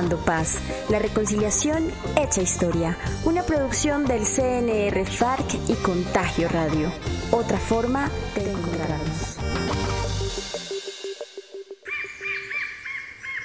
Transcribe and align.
Sembrando 0.00 0.24
Paz, 0.24 0.58
la 0.88 0.98
reconciliación 0.98 1.90
hecha 2.16 2.40
historia, 2.40 2.96
una 3.24 3.42
producción 3.42 4.06
del 4.06 4.22
CNR 4.22 5.04
FARC 5.04 5.58
y 5.68 5.74
Contagio 5.74 6.48
Radio. 6.48 6.90
Otra 7.30 7.58
forma 7.58 8.10
de 8.34 8.50
encontrarnos. 8.50 9.36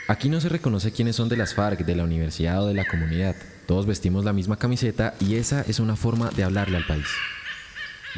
Aquí 0.07 0.29
no 0.29 0.39
se 0.39 0.47
reconoce 0.47 0.93
quiénes 0.93 1.17
son 1.17 1.27
de 1.27 1.35
las 1.35 1.53
FARC, 1.53 1.83
de 1.83 1.95
la 1.97 2.05
universidad 2.05 2.63
o 2.63 2.67
de 2.67 2.75
la 2.75 2.85
comunidad. 2.85 3.35
Todos 3.67 3.85
vestimos 3.85 4.23
la 4.23 4.31
misma 4.31 4.55
camiseta 4.55 5.13
y 5.19 5.35
esa 5.35 5.61
es 5.67 5.81
una 5.81 5.97
forma 5.97 6.29
de 6.29 6.45
hablarle 6.45 6.77
al 6.77 6.87
país. 6.87 7.07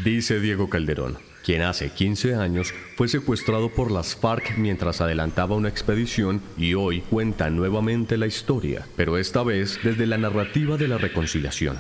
Dice 0.04 0.40
Diego 0.40 0.70
Calderón, 0.70 1.18
quien 1.48 1.62
hace 1.62 1.90
15 1.90 2.36
años 2.36 2.74
fue 2.98 3.08
secuestrado 3.08 3.70
por 3.70 3.90
las 3.90 4.18
FARC 4.18 4.58
mientras 4.58 5.00
adelantaba 5.00 5.56
una 5.56 5.70
expedición 5.70 6.42
y 6.58 6.74
hoy 6.74 7.00
cuenta 7.00 7.50
nuevamente 7.50 8.18
la 8.18 8.28
historia, 8.28 8.86
pero 8.98 9.18
esta 9.18 9.44
vez 9.44 9.80
desde 9.82 10.08
la 10.08 10.18
narrativa 10.18 10.76
de 10.76 10.90
la 10.90 10.98
reconciliación. 10.98 11.78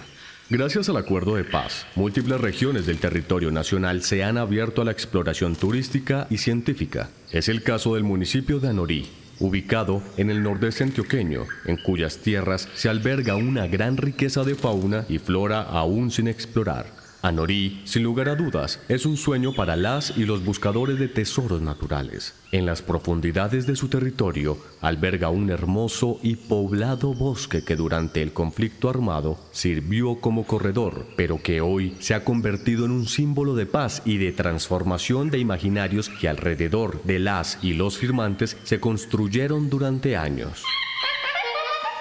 Gracias 0.50 0.88
al 0.88 0.96
acuerdo 0.96 1.36
de 1.36 1.44
paz, 1.44 1.86
múltiples 1.96 2.40
regiones 2.40 2.86
del 2.86 3.00
territorio 3.00 3.52
nacional 3.52 4.04
se 4.04 4.24
han 4.24 4.38
abierto 4.38 4.84
a 4.84 4.86
la 4.86 4.92
exploración 4.92 5.58
turística 5.58 6.28
y 6.30 6.38
científica. 6.38 7.10
Es 7.34 7.50
el 7.50 7.62
caso 7.62 7.96
del 7.96 8.06
municipio 8.06 8.62
de 8.62 8.70
Anorí, 8.70 9.10
ubicado 9.40 10.02
en 10.16 10.30
el 10.30 10.42
nordeste 10.44 10.86
antioqueño, 10.86 11.44
en 11.66 11.76
cuyas 11.76 12.20
tierras 12.20 12.70
se 12.74 12.88
alberga 12.88 13.36
una 13.36 13.68
gran 13.68 13.98
riqueza 13.98 14.46
de 14.46 14.56
fauna 14.56 15.04
y 15.10 15.18
flora 15.18 15.62
aún 15.62 16.10
sin 16.10 16.30
explorar. 16.30 17.07
Anorí, 17.28 17.82
sin 17.84 18.04
lugar 18.04 18.30
a 18.30 18.36
dudas, 18.36 18.80
es 18.88 19.06
un 19.06 19.18
sueño 19.18 19.52
para 19.52 19.76
las 19.76 20.18
y 20.18 20.24
los 20.24 20.46
buscadores 20.46 20.98
de 20.98 21.10
tesoros 21.10 21.62
naturales. 21.62 22.34
En 22.54 22.66
las 22.66 22.82
profundidades 22.82 23.68
de 23.68 23.76
su 23.76 23.90
territorio 23.90 24.58
alberga 24.80 25.28
un 25.28 25.50
hermoso 25.50 26.20
y 26.24 26.38
poblado 26.38 27.14
bosque 27.14 27.66
que 27.66 27.76
durante 27.76 28.22
el 28.22 28.32
conflicto 28.32 28.90
armado 28.90 29.38
sirvió 29.52 30.22
como 30.22 30.46
corredor, 30.48 31.06
pero 31.18 31.44
que 31.44 31.60
hoy 31.60 31.98
se 32.00 32.14
ha 32.14 32.24
convertido 32.24 32.86
en 32.86 32.92
un 32.92 33.08
símbolo 33.08 33.56
de 33.56 33.66
paz 33.66 34.04
y 34.06 34.20
de 34.20 34.32
transformación 34.32 35.30
de 35.30 35.40
imaginarios 35.40 36.08
que 36.08 36.30
alrededor 36.30 37.04
de 37.04 37.20
las 37.20 37.60
y 37.62 37.74
los 37.74 37.98
firmantes 37.98 38.56
se 38.64 38.80
construyeron 38.80 39.70
durante 39.70 40.16
años. 40.16 40.64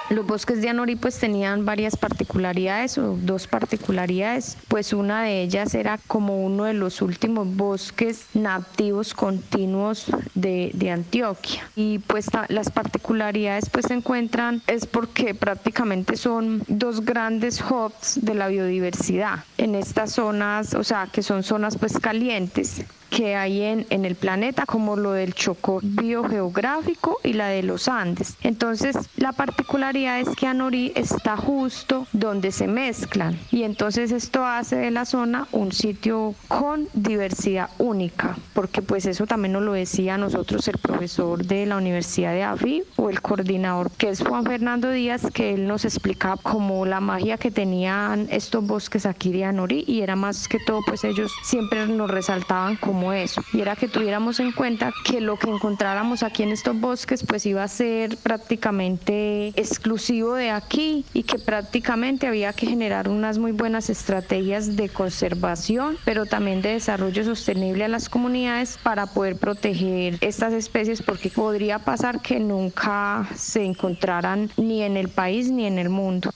Los 0.09 0.25
bosques 0.25 0.63
de 0.63 0.69
Anori 0.69 0.95
pues 0.95 1.19
tenían 1.19 1.65
varias 1.65 1.97
particularidades 1.97 2.97
o 2.97 3.19
dos 3.21 3.49
particularidades, 3.49 4.57
pues 4.69 4.93
una 4.93 5.25
de 5.25 5.43
ellas 5.43 5.75
era 5.75 5.99
como 6.07 6.45
uno 6.45 6.63
de 6.63 6.75
los 6.75 7.03
últimos 7.03 7.57
bosques 7.57 8.27
nativos 8.33 9.15
continuos 9.15 10.07
de, 10.35 10.71
de 10.75 10.93
Antioquia. 10.93 11.69
Y 11.75 11.99
pues 11.99 12.27
las 12.49 12.71
particularidades 12.71 13.69
pues 13.69 13.87
se 13.87 13.95
encuentran 13.95 14.63
es 14.69 14.87
porque 14.87 15.35
prácticamente 15.35 16.17
son 16.17 16.63
dos 16.69 17.05
grandes 17.05 17.61
hubs 17.61 18.25
de 18.25 18.35
la 18.35 18.47
biodiversidad 18.47 19.45
en 19.59 19.75
estas 19.75 20.13
zonas, 20.13 20.75
o 20.75 20.85
sea 20.85 21.09
que 21.13 21.23
son 21.23 21.43
zonas 21.43 21.77
pues 21.77 21.99
calientes 21.99 22.85
que 23.17 23.35
hay 23.35 23.63
en, 23.63 23.87
en, 23.89 24.05
el 24.05 24.15
planeta, 24.15 24.67
como 24.67 24.95
lo 24.95 25.13
del 25.13 25.33
Chocó 25.33 25.81
biogeográfico 25.83 27.19
y 27.25 27.33
la 27.33 27.49
de 27.49 27.63
los 27.63 27.89
Andes. 27.89 28.37
Entonces, 28.43 28.95
la 29.17 29.33
particularidad 29.33 30.21
es 30.21 30.29
que 30.37 30.47
Anorí 30.47 30.93
está 30.95 31.39
justo 31.39 32.07
donde 32.13 32.53
se 32.53 32.67
mezclan 32.67 33.39
y 33.51 33.63
entonces 33.63 34.13
esto 34.13 34.45
hace 34.45 34.77
de 34.77 34.91
la 34.91 35.07
zona 35.07 35.49
un 35.53 35.73
sitio 35.73 36.35
con 36.49 36.89
diversidad 36.93 37.71
única, 37.79 38.37
porque 38.53 38.83
pues 38.83 39.07
eso 39.07 39.27
también 39.27 39.55
nos 39.55 39.63
lo 39.63 39.73
decía 39.73 40.19
nosotros 40.19 40.69
el 40.69 40.77
profesor 40.77 41.43
de 41.43 41.65
la 41.65 41.79
Universidad 41.79 42.33
de 42.33 42.43
AFI 42.43 42.83
o 42.97 43.09
el 43.09 43.23
coordinador 43.23 43.91
que 43.93 44.11
es 44.11 44.21
Juan 44.21 44.45
Fernando 44.45 44.91
Díaz, 44.91 45.27
que 45.33 45.55
él 45.55 45.67
nos 45.67 45.87
explicaba 45.87 46.37
como 46.37 46.85
la 46.85 47.01
magia 47.01 47.39
que 47.39 47.51
tenían 47.51 48.27
estos 48.31 48.67
bosques 48.67 49.07
aquí 49.07 49.33
de 49.33 49.47
Anorí 49.47 49.85
y 49.87 50.03
era 50.03 50.17
más 50.17 50.49
que 50.49 50.59
todo 50.67 50.81
pues 50.87 51.03
ellos 51.05 51.33
siempre 51.45 51.87
nos 51.87 52.11
resaltaban 52.11 52.77
como 52.77 53.06
eso. 53.13 53.43
Y 53.53 53.61
era 53.61 53.77
que 53.77 53.89
tuviéramos 53.89 54.41
en 54.41 54.53
cuenta 54.53 54.93
que 55.05 55.21
lo 55.21 55.37
que 55.37 55.51
encontráramos 55.51 56.23
aquí 56.23 56.43
en 56.43 56.53
estos 56.53 56.79
bosques 56.79 57.25
pues 57.27 57.47
iba 57.47 57.63
a 57.63 57.69
ser 57.69 58.17
prácticamente 58.19 59.49
exclusivo 59.57 60.35
de 60.35 60.51
aquí 60.51 61.05
y 61.13 61.23
que 61.23 61.39
prácticamente 61.39 62.27
había 62.27 62.53
que 62.53 62.67
generar 62.67 63.09
unas 63.09 63.39
muy 63.39 63.53
buenas 63.53 63.91
estrategias 63.91 64.77
de 64.77 64.89
conservación, 64.89 65.99
pero 66.05 66.27
también 66.27 66.63
de 66.63 66.71
desarrollo 66.71 67.25
sostenible 67.25 67.85
a 67.85 67.89
las 67.89 68.09
comunidades 68.09 68.79
para 68.83 69.07
poder 69.07 69.37
proteger 69.37 70.19
estas 70.21 70.53
especies 70.53 71.03
porque 71.03 71.31
podría 71.31 71.81
pasar 71.81 72.21
que 72.21 72.41
nunca 72.41 73.29
se 73.35 73.65
encontraran 73.65 74.51
ni 74.57 74.83
en 74.83 74.97
el 74.97 75.09
país 75.09 75.51
ni 75.51 75.67
en 75.67 75.79
el 75.79 75.89
mundo. 75.89 76.31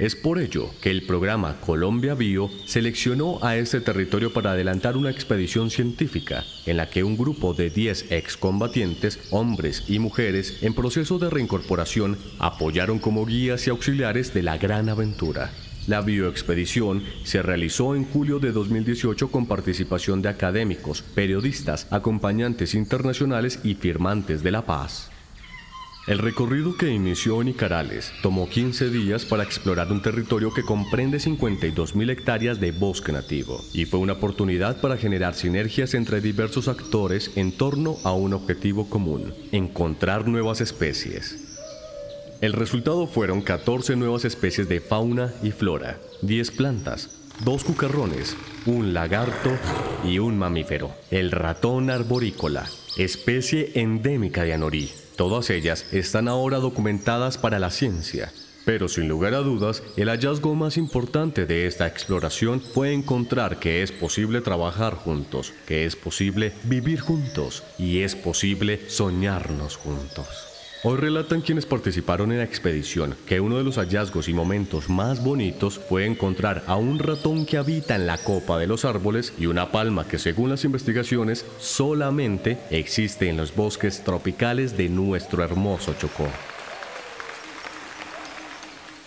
Es 0.00 0.16
por 0.16 0.38
ello 0.38 0.70
que 0.80 0.88
el 0.88 1.02
programa 1.02 1.60
Colombia 1.60 2.14
Bio 2.14 2.48
seleccionó 2.64 3.38
a 3.42 3.58
este 3.58 3.82
territorio 3.82 4.32
para 4.32 4.52
adelantar 4.52 4.96
una 4.96 5.10
expedición 5.10 5.70
científica 5.70 6.42
en 6.64 6.78
la 6.78 6.88
que 6.88 7.04
un 7.04 7.18
grupo 7.18 7.52
de 7.52 7.68
10 7.68 8.10
excombatientes, 8.10 9.18
hombres 9.30 9.84
y 9.88 9.98
mujeres 9.98 10.62
en 10.62 10.72
proceso 10.72 11.18
de 11.18 11.28
reincorporación, 11.28 12.16
apoyaron 12.38 12.98
como 12.98 13.26
guías 13.26 13.66
y 13.66 13.70
auxiliares 13.70 14.32
de 14.32 14.42
la 14.42 14.56
gran 14.56 14.88
aventura. 14.88 15.50
La 15.86 16.00
bioexpedición 16.00 17.02
se 17.24 17.42
realizó 17.42 17.94
en 17.94 18.06
julio 18.06 18.38
de 18.38 18.52
2018 18.52 19.30
con 19.30 19.44
participación 19.44 20.22
de 20.22 20.30
académicos, 20.30 21.02
periodistas, 21.02 21.86
acompañantes 21.90 22.74
internacionales 22.74 23.60
y 23.64 23.74
firmantes 23.74 24.42
de 24.42 24.50
la 24.50 24.64
paz. 24.64 25.09
El 26.06 26.18
recorrido 26.18 26.76
que 26.78 26.88
inició 26.88 27.42
en 27.42 27.48
Icarales 27.48 28.10
tomó 28.22 28.48
15 28.48 28.88
días 28.88 29.26
para 29.26 29.42
explorar 29.42 29.92
un 29.92 30.00
territorio 30.00 30.52
que 30.52 30.62
comprende 30.62 31.18
52.000 31.18 32.10
hectáreas 32.10 32.58
de 32.58 32.72
bosque 32.72 33.12
nativo 33.12 33.62
y 33.74 33.84
fue 33.84 34.00
una 34.00 34.14
oportunidad 34.14 34.80
para 34.80 34.96
generar 34.96 35.34
sinergias 35.34 35.92
entre 35.92 36.22
diversos 36.22 36.68
actores 36.68 37.32
en 37.36 37.52
torno 37.52 37.96
a 38.02 38.12
un 38.12 38.32
objetivo 38.32 38.88
común, 38.88 39.34
encontrar 39.52 40.26
nuevas 40.26 40.62
especies. 40.62 41.36
El 42.40 42.54
resultado 42.54 43.06
fueron 43.06 43.42
14 43.42 43.94
nuevas 43.96 44.24
especies 44.24 44.66
de 44.70 44.80
fauna 44.80 45.34
y 45.42 45.50
flora, 45.50 45.98
10 46.22 46.50
plantas, 46.52 47.19
dos 47.44 47.64
cucarrones, 47.64 48.36
un 48.66 48.92
lagarto 48.92 49.50
y 50.04 50.18
un 50.18 50.38
mamífero, 50.38 50.92
el 51.10 51.30
ratón 51.30 51.90
arborícola, 51.90 52.66
especie 52.96 53.72
endémica 53.74 54.44
de 54.44 54.54
Anorí. 54.54 54.90
Todas 55.16 55.50
ellas 55.50 55.92
están 55.92 56.28
ahora 56.28 56.58
documentadas 56.58 57.38
para 57.38 57.58
la 57.58 57.70
ciencia, 57.70 58.32
pero 58.64 58.88
sin 58.88 59.08
lugar 59.08 59.34
a 59.34 59.38
dudas, 59.38 59.82
el 59.96 60.08
hallazgo 60.08 60.54
más 60.54 60.76
importante 60.76 61.46
de 61.46 61.66
esta 61.66 61.86
exploración 61.86 62.60
fue 62.60 62.92
encontrar 62.92 63.58
que 63.58 63.82
es 63.82 63.90
posible 63.90 64.40
trabajar 64.40 64.94
juntos, 64.94 65.52
que 65.66 65.86
es 65.86 65.96
posible 65.96 66.52
vivir 66.64 67.00
juntos 67.00 67.62
y 67.78 68.00
es 68.00 68.16
posible 68.16 68.80
soñarnos 68.88 69.76
juntos. 69.76 70.49
Hoy 70.82 70.96
relatan 70.96 71.42
quienes 71.42 71.66
participaron 71.66 72.32
en 72.32 72.38
la 72.38 72.44
expedición 72.44 73.14
que 73.26 73.38
uno 73.38 73.58
de 73.58 73.64
los 73.64 73.76
hallazgos 73.76 74.30
y 74.30 74.32
momentos 74.32 74.88
más 74.88 75.22
bonitos 75.22 75.78
fue 75.78 76.06
encontrar 76.06 76.62
a 76.66 76.76
un 76.76 76.98
ratón 76.98 77.44
que 77.44 77.58
habita 77.58 77.96
en 77.96 78.06
la 78.06 78.16
copa 78.16 78.58
de 78.58 78.66
los 78.66 78.86
árboles 78.86 79.34
y 79.38 79.44
una 79.44 79.72
palma 79.72 80.08
que 80.08 80.18
según 80.18 80.48
las 80.48 80.64
investigaciones 80.64 81.44
solamente 81.58 82.56
existe 82.70 83.28
en 83.28 83.36
los 83.36 83.54
bosques 83.54 84.02
tropicales 84.04 84.78
de 84.78 84.88
nuestro 84.88 85.44
hermoso 85.44 85.92
Chocó 86.00 86.28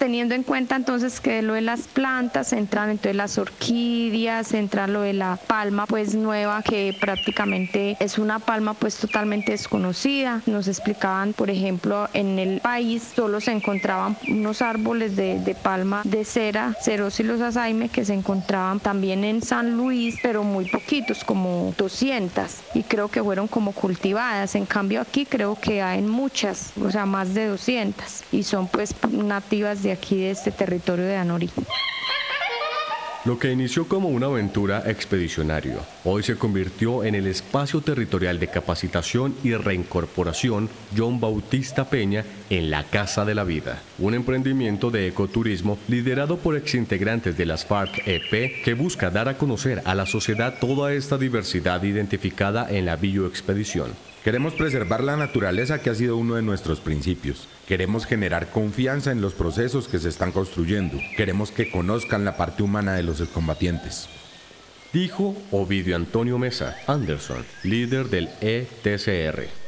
teniendo 0.04 0.36
en 0.36 0.44
cuenta 0.44 0.76
entonces 0.76 1.22
que 1.22 1.42
lo 1.42 1.54
de 1.54 1.62
las 1.62 1.88
plantas 1.88 2.52
entran 2.52 2.90
entonces 2.90 3.16
las 3.16 3.38
orquídeas, 3.38 4.54
entra 4.54 4.86
lo 4.86 5.00
de 5.00 5.14
la 5.14 5.38
palma 5.48 5.86
pues 5.86 6.14
nueva 6.14 6.62
que 6.62 6.94
prácticamente 7.00 7.96
es 8.02 8.18
una 8.18 8.40
palma 8.40 8.74
pues 8.74 8.98
totalmente 8.98 9.54
desconocida. 9.54 10.42
Nos 10.46 10.68
explicaban, 10.68 11.32
por 11.32 11.50
ejemplo, 11.50 12.10
en 12.14 12.38
el 12.38 12.60
país 12.60 13.14
solo 13.16 13.40
se 13.40 13.54
encontraban 13.54 14.18
unos 14.28 14.62
árboles 14.62 15.16
de, 15.16 15.56
palma 15.64 16.02
de 16.04 16.26
cera, 16.26 16.76
Cerosilos 16.82 17.40
azaime, 17.40 17.88
que 17.88 18.04
se 18.04 18.14
encontraban 18.14 18.82
también 18.82 19.24
en 19.24 19.42
San 19.42 19.78
Luis, 19.78 20.18
pero 20.22 20.44
muy 20.44 20.66
poquitos, 20.66 21.24
como 21.24 21.74
200, 21.78 22.44
y 22.74 22.84
creo 22.84 23.08
que 23.08 23.24
fueron 23.24 23.48
como 23.48 23.72
cultivadas. 23.72 24.56
En 24.56 24.66
cambio 24.66 25.00
aquí 25.00 25.26
creo 25.26 25.56
que 25.56 25.82
hay 25.82 26.02
muchas, 26.02 26.74
o 26.84 26.92
sea, 26.92 27.06
más 27.06 27.34
de 27.34 27.48
200, 27.48 28.24
y 28.34 28.44
son 28.44 28.68
pues 28.68 28.94
nativas 29.10 29.82
de 29.82 29.93
aquí 29.94 30.18
de 30.18 30.32
este 30.32 30.52
territorio 30.52 31.06
de 31.06 31.16
Anori. 31.16 31.50
Lo 33.26 33.40
que 33.40 33.54
inició 33.54 33.88
como 33.88 34.10
una 34.10 34.26
aventura 34.26 34.84
expedicionario, 34.86 35.80
hoy 36.04 36.24
se 36.24 36.36
convirtió 36.36 37.06
en 37.06 37.16
el 37.16 37.26
espacio 37.28 37.80
territorial 37.80 38.38
de 38.38 38.50
capacitación 38.50 39.34
y 39.46 39.54
reincorporación 39.54 40.70
John 40.96 41.22
Bautista 41.22 41.90
Peña 41.90 42.26
en 42.50 42.70
la 42.70 42.84
Casa 42.84 43.24
de 43.24 43.34
la 43.34 43.46
Vida, 43.46 43.82
un 43.98 44.14
emprendimiento 44.14 44.92
de 44.92 45.08
ecoturismo 45.08 45.78
liderado 45.88 46.36
por 46.36 46.58
exintegrantes 46.58 47.38
de 47.38 47.46
las 47.46 47.66
FARC-EP 47.66 48.62
que 48.62 48.74
busca 48.74 49.10
dar 49.10 49.30
a 49.30 49.38
conocer 49.38 49.82
a 49.86 49.96
la 49.96 50.06
sociedad 50.06 50.56
toda 50.60 50.92
esta 50.92 51.18
diversidad 51.18 51.82
identificada 51.82 52.68
en 52.70 52.86
la 52.86 52.98
bioexpedición. 52.98 53.94
Queremos 54.24 54.54
preservar 54.54 55.04
la 55.04 55.18
naturaleza 55.18 55.82
que 55.82 55.90
ha 55.90 55.96
sido 55.96 56.16
uno 56.16 56.36
de 56.36 56.42
nuestros 56.42 56.80
principios. 56.80 57.50
Queremos 57.68 58.06
generar 58.06 58.52
confianza 58.52 59.12
en 59.12 59.20
los 59.20 59.34
procesos 59.34 59.90
que 59.90 60.00
se 60.00 60.08
están 60.08 60.32
construyendo. 60.32 60.98
Queremos 61.18 61.52
que 61.52 61.70
conozcan 61.70 62.24
la 62.24 62.38
parte 62.38 62.64
humana 62.64 62.94
de 62.94 63.04
los 63.04 63.20
excombatientes. 63.20 64.08
Dijo 64.94 65.36
Ovidio 65.52 65.98
Antonio 65.98 66.38
Mesa 66.38 66.78
Anderson, 66.88 67.44
líder 67.64 68.06
del 68.06 68.30
ETCR. 68.40 69.63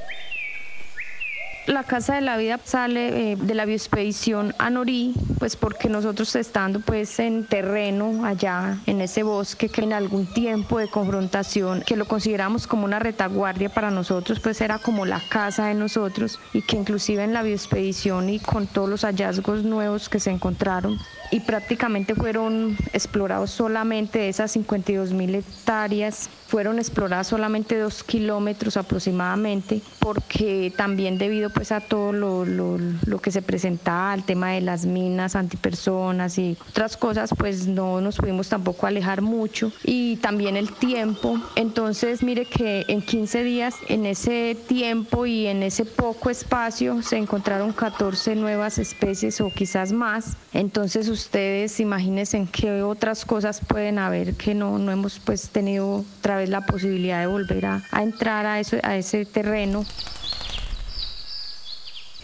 La 1.68 1.84
Casa 1.84 2.14
de 2.14 2.22
la 2.22 2.38
Vida 2.38 2.60
sale 2.64 3.32
eh, 3.32 3.36
de 3.38 3.56
la 3.56 3.66
bioexpedición 3.66 4.54
a 4.60 4.70
Norí, 4.70 5.16
pues 5.40 5.56
porque 5.56 5.90
nosotros 5.90 6.36
estando 6.36 6.80
pues 6.80 7.18
en 7.18 7.44
terreno 7.48 8.24
allá 8.24 8.78
en 8.86 9.02
ese 9.02 9.24
bosque 9.24 9.70
que 9.70 9.82
en 9.82 9.92
algún 9.92 10.32
tiempo 10.32 10.78
de 10.78 10.88
confrontación 10.88 11.82
que 11.82 11.96
lo 11.96 12.06
consideramos 12.06 12.68
como 12.68 12.86
una 12.86 13.00
retaguardia 13.00 13.70
para 13.70 13.90
nosotros, 13.90 14.40
pues 14.40 14.62
era 14.62 14.78
como 14.78 15.08
la 15.08 15.20
casa 15.28 15.66
de 15.66 15.74
nosotros 15.74 16.40
y 16.54 16.62
que 16.62 16.78
inclusive 16.78 17.24
en 17.24 17.34
la 17.34 17.42
bioexpedición 17.42 18.30
y 18.30 18.40
con 18.40 18.68
todos 18.68 18.88
los 18.88 19.02
hallazgos 19.02 19.64
nuevos 19.64 20.08
que 20.08 20.20
se 20.20 20.30
encontraron 20.30 21.00
y 21.32 21.40
prácticamente 21.40 22.14
fueron 22.14 22.78
explorados 22.94 23.50
solamente 23.50 24.30
esas 24.30 24.52
52 24.52 25.14
mil 25.14 25.34
hectáreas 25.34 26.30
fueron 26.48 26.78
exploradas 26.78 27.28
solamente 27.28 27.78
dos 27.78 28.04
kilómetros 28.04 28.78
aproximadamente, 28.78 29.82
porque 30.00 30.72
también 30.76 31.18
debido 31.18 31.50
pues 31.50 31.72
a 31.72 31.80
todo 31.80 32.14
lo, 32.14 32.46
lo, 32.46 33.20
que 33.20 33.32
se 33.32 33.42
presentaba, 33.42 34.14
el 34.14 34.24
tema 34.24 34.52
de 34.52 34.62
las 34.62 34.86
minas 34.86 35.36
antipersonas 35.36 36.38
y 36.38 36.58
otras 36.70 36.98
cosas, 36.98 37.32
pues 37.38 37.68
no 37.68 38.02
nos 38.02 38.18
pudimos 38.18 38.50
tampoco 38.50 38.86
alejar 38.86 39.22
mucho. 39.22 39.72
Y 39.84 40.18
también 40.18 40.58
el 40.58 40.72
tiempo. 40.72 41.40
Entonces, 41.56 42.22
mire 42.22 42.46
que 42.46 42.86
en 42.88 43.02
15 43.02 43.44
días, 43.44 43.76
en 43.88 44.06
ese 44.06 44.56
tiempo 44.68 45.26
y 45.26 45.48
en 45.48 45.64
ese 45.64 45.86
poco 45.86 46.30
espacio, 46.30 47.02
se 47.02 47.18
encontraron 47.18 47.74
14 47.74 48.36
nuevas 48.36 48.78
especies 48.78 49.42
o 49.42 49.50
quizás 49.50 49.92
más. 49.92 50.38
Entonces, 50.54 51.10
ustedes 51.10 51.80
imagínense 51.80 52.38
en 52.38 52.48
qué 52.48 52.84
otras 52.84 53.26
cosas 53.26 53.62
pueden 53.66 54.00
haber 54.00 54.36
que 54.36 54.54
no, 54.54 54.78
no 54.78 54.92
hemos 54.92 55.20
pues 55.20 55.50
tenido 55.50 56.06
vez 56.36 56.50
la 56.50 56.62
posibilidad 56.62 57.20
de 57.20 57.28
volver 57.28 57.66
a, 57.66 57.82
entrar 57.94 58.46
a 58.46 58.60
ese 58.60 59.26
terreno. 59.26 59.86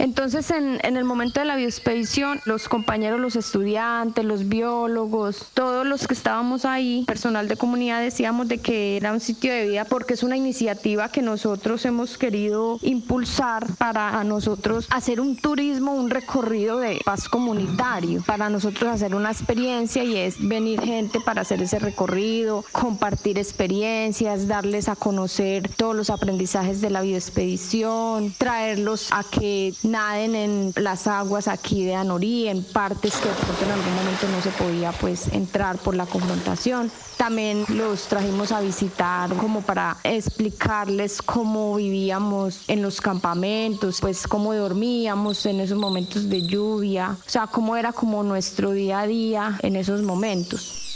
Entonces, 0.02 0.50
en, 0.50 0.80
el 0.84 1.04
momento 1.04 1.42
de 1.42 1.46
la 1.46 1.56
bioexpedición, 1.56 2.42
los 2.46 2.68
compañeros, 2.68 3.20
los 3.20 3.36
estudiantes, 3.36 4.26
los 4.26 4.50
biólogos, 4.50 5.52
todos 5.54 5.86
los 5.86 6.08
que 6.08 6.16
estábamos 6.16 6.66
ahí, 6.66 7.04
personal 7.06 7.48
de 7.48 7.56
comunidad, 7.56 8.02
decíamos 8.02 8.48
de 8.48 8.58
que 8.58 8.98
era 8.98 9.14
un 9.14 9.20
sitio 9.20 9.54
de 9.54 9.68
vida 9.68 9.86
porque 9.86 10.16
es 10.16 10.24
una 10.24 10.36
iniciativa 10.36 11.10
que 11.10 11.22
nosotros 11.22 11.86
hemos 11.86 12.18
querido 12.18 12.80
impulsar 12.82 13.68
para 13.78 14.24
nosotros 14.24 14.88
hacer 14.90 15.22
un 15.22 15.38
turismo, 15.38 15.94
un 15.94 16.10
recorrido 16.10 16.80
de 16.80 17.00
paz 17.06 17.30
comunitario, 17.30 18.24
para 18.26 18.50
nosotros 18.50 18.92
hacer 18.92 19.14
una 19.14 19.30
experiencia 19.30 20.04
y 20.04 20.18
es 20.18 20.36
venir 20.40 20.82
gente 20.82 21.20
para 21.20 21.42
hacer 21.42 21.62
ese 21.62 21.78
recorrido, 21.78 22.66
compartir 22.72 23.38
experiencias, 23.38 24.48
darles 24.48 24.90
a 24.90 24.96
conocer 24.96 25.70
todos 25.76 25.96
los 25.96 26.10
aprendizajes 26.10 26.82
de 26.82 26.90
la 26.90 27.02
bioexpedición, 27.02 28.34
traerlos 28.40 29.10
a 29.12 29.24
que 29.24 29.76
naden 29.92 30.36
en 30.36 30.74
las 30.76 31.08
aguas 31.08 31.48
aquí 31.48 31.84
de 31.86 31.96
Anorí, 31.96 32.48
en 32.48 32.64
partes 32.64 33.16
que 33.18 33.30
en 33.66 33.72
algún 33.72 33.96
momento 33.96 34.28
no 34.30 34.42
se 34.42 34.50
podía 34.52 34.92
pues 34.94 35.28
entrar 35.34 35.78
por 35.78 35.96
la 35.96 36.06
confrontación. 36.06 36.92
También 37.18 37.66
los 37.68 38.08
trajimos 38.08 38.52
a 38.52 38.62
visitar 38.62 39.32
como 39.36 39.62
para 39.62 39.98
explicarles 40.04 41.22
cómo 41.22 41.76
vivíamos 41.76 42.64
en 42.68 42.82
los 42.82 43.00
campamentos, 43.00 44.00
pues 44.02 44.28
cómo 44.28 44.54
dormíamos 44.56 45.46
en 45.46 45.60
esos 45.60 45.78
momentos 45.78 46.30
de 46.30 46.42
lluvia, 46.42 47.18
o 47.26 47.30
sea, 47.30 47.48
cómo 47.48 47.76
era 47.76 47.92
como 47.94 48.24
nuestro 48.24 48.72
día 48.72 49.02
a 49.02 49.08
día 49.08 49.60
en 49.62 49.76
esos 49.76 50.02
momentos. 50.02 50.91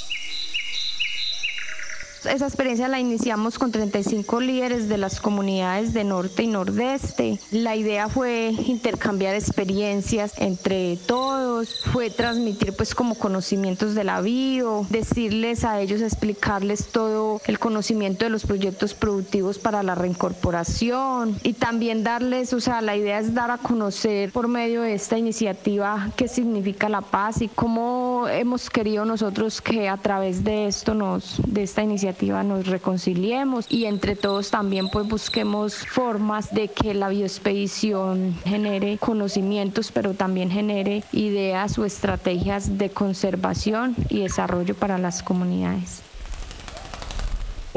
Esa 2.25 2.47
experiencia 2.47 2.87
la 2.87 2.99
iniciamos 2.99 3.59
con 3.59 3.71
35 3.71 4.39
líderes 4.39 4.89
de 4.89 4.97
las 4.97 5.21
comunidades 5.21 5.93
de 5.93 6.03
norte 6.03 6.43
y 6.43 6.47
nordeste. 6.47 7.39
La 7.51 7.75
idea 7.75 8.09
fue 8.09 8.51
intercambiar 8.65 9.35
experiencias 9.35 10.33
entre 10.37 10.97
todos, 11.05 11.81
fue 11.91 12.09
transmitir 12.09 12.73
pues 12.73 12.95
como 12.95 13.15
conocimientos 13.15 13.93
de 13.93 14.03
la 14.03 14.21
bio, 14.21 14.87
decirles 14.89 15.65
a 15.65 15.79
ellos, 15.81 16.01
explicarles 16.01 16.87
todo 16.87 17.41
el 17.45 17.59
conocimiento 17.59 18.25
de 18.25 18.31
los 18.31 18.45
proyectos 18.45 18.93
productivos 18.93 19.59
para 19.59 19.83
la 19.83 19.93
reincorporación 19.93 21.37
y 21.43 21.53
también 21.53 22.03
darles, 22.03 22.53
o 22.53 22.59
sea, 22.59 22.81
la 22.81 22.95
idea 22.95 23.19
es 23.19 23.33
dar 23.33 23.51
a 23.51 23.57
conocer 23.59 24.31
por 24.31 24.47
medio 24.47 24.81
de 24.81 24.95
esta 24.95 25.17
iniciativa 25.17 26.11
qué 26.15 26.27
significa 26.27 26.89
la 26.89 27.01
paz 27.01 27.41
y 27.41 27.49
cómo 27.49 28.27
hemos 28.29 28.69
querido 28.69 29.05
nosotros 29.05 29.61
que 29.61 29.89
a 29.89 29.97
través 29.97 30.43
de 30.43 30.67
esto 30.67 30.93
nos, 30.95 31.39
de 31.45 31.63
esta 31.63 31.83
iniciativa 31.83 32.14
nos 32.21 32.67
reconciliemos 32.67 33.65
y 33.69 33.85
entre 33.85 34.15
todos 34.15 34.49
también 34.49 34.89
pues 34.89 35.07
busquemos 35.07 35.75
formas 35.75 36.53
de 36.53 36.69
que 36.69 36.93
la 36.93 37.09
bioexpedición 37.09 38.35
genere 38.45 38.97
conocimientos, 38.97 39.91
pero 39.91 40.13
también 40.13 40.49
genere 40.49 41.03
ideas 41.11 41.77
o 41.77 41.85
estrategias 41.85 42.77
de 42.77 42.89
conservación 42.89 43.95
y 44.09 44.21
desarrollo 44.21 44.75
para 44.75 44.97
las 44.97 45.23
comunidades. 45.23 46.04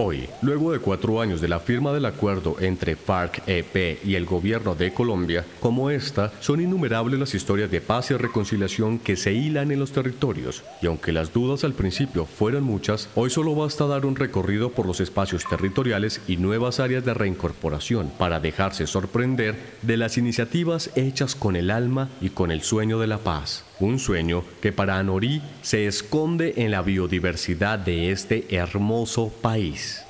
Hoy, 0.01 0.29
luego 0.43 0.71
de 0.71 0.79
cuatro 0.79 1.21
años 1.21 1.41
de 1.41 1.49
la 1.49 1.59
firma 1.59 1.93
del 1.93 2.05
acuerdo 2.05 2.55
entre 2.61 2.95
FARC-EP 2.95 3.99
y 4.05 4.15
el 4.15 4.27
gobierno 4.27 4.77
de 4.77 4.95
Colombia, 4.95 5.45
como 5.59 5.91
esta, 5.91 6.33
son 6.39 6.61
innumerables 6.61 7.19
las 7.19 7.35
historias 7.35 7.69
de 7.69 7.81
paz 7.81 8.13
y 8.13 8.15
reconciliación 8.15 9.01
que 9.01 9.17
se 9.17 9.33
hilan 9.33 9.73
en 9.73 9.81
los 9.81 9.91
territorios, 9.91 10.63
y 10.81 10.87
aunque 10.87 11.11
las 11.11 11.33
dudas 11.33 11.65
al 11.65 11.73
principio 11.73 12.27
fueron 12.27 12.63
muchas, 12.63 13.09
hoy 13.17 13.29
solo 13.29 13.57
basta 13.57 13.89
dar 13.89 14.07
un 14.07 14.15
recorrido 14.15 14.71
por 14.71 14.87
los 14.87 15.01
espacios 15.01 15.45
territoriales 15.51 16.21
y 16.29 16.37
nuevas 16.37 16.79
áreas 16.79 17.05
de 17.05 17.15
reincorporación 17.15 18.13
para 18.19 18.39
dejarse 18.39 18.87
sorprender 18.87 19.57
de 19.83 19.97
las 19.97 20.17
iniciativas 20.17 20.93
hechas 20.95 21.35
con 21.35 21.57
el 21.57 21.73
alma 21.73 22.09
y 22.21 22.31
con 22.31 22.53
el 22.53 22.63
sueño 22.63 23.01
de 23.01 23.09
la 23.09 23.19
paz. 23.19 23.65
Un 23.81 24.01
sueño 24.01 24.43
que 24.61 24.73
para 24.73 24.99
Anorí 24.99 25.41
se 25.63 25.87
esconde 25.87 26.55
en 26.57 26.73
la 26.73 26.83
biodiversidad 26.83 27.79
de 27.79 28.11
este 28.11 28.57
hermoso 28.57 29.29
país. 29.41 30.03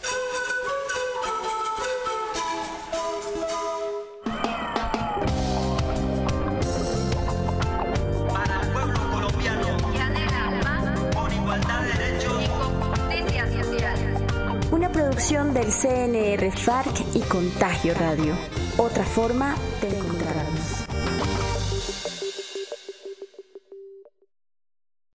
Para 8.33 8.63
el 8.63 8.73
pueblo 8.73 9.01
colombiano 9.11 9.67
con 11.15 11.33
igualdad 11.35 11.83
de 11.83 11.93
derechos 11.93 12.43
y 12.43 12.49
con 12.49 12.91
justicia 12.91 13.47
social. 13.53 13.99
Una 14.71 14.91
producción 14.91 15.53
del 15.53 15.67
CNR 15.67 16.51
FARC 16.53 17.05
y 17.15 17.21
Contagio 17.21 17.93
Radio. 17.95 18.35
Otra 18.79 19.05
forma 19.05 19.55
de 19.83 19.89
encontrarnos. 19.89 20.78